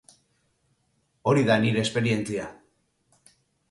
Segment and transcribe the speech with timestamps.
[1.33, 2.53] Hori da nire esperientzia.